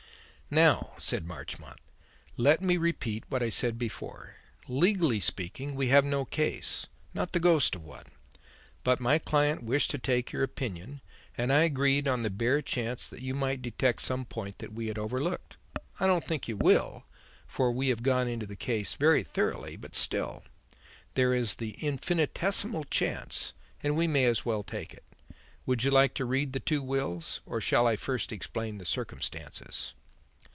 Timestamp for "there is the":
21.13-21.75